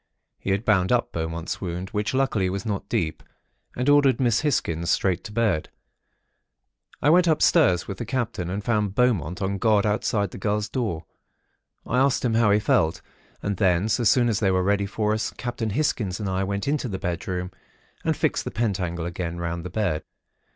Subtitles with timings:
[0.39, 3.21] He had bound up Beaumont's wound, which, luckily, was not deep,
[3.75, 5.69] and ordered Miss Hisgins straight to bed.
[7.03, 11.05] I went upstairs with the Captain and found Beaumont on guard outside the girl's door.
[11.85, 13.03] I asked him how he felt;
[13.43, 16.67] and then, so soon as they were ready for us, Captain Hisgins and I went
[16.67, 17.51] into the bedroom
[18.03, 20.03] and fixed the pentacle again round the bed.